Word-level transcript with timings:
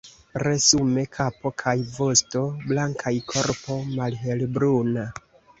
Resume 0.43 1.03
kapo 1.17 1.51
kaj 1.63 1.75
vosto 1.97 2.43
blankaj, 2.71 3.13
korpo 3.35 3.79
malhelbruna. 3.99 5.09